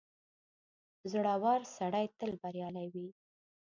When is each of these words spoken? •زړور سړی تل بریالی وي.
•زړور 1.11 1.59
سړی 1.77 2.05
تل 2.17 2.31
بریالی 2.41 2.87
وي. 2.93 3.07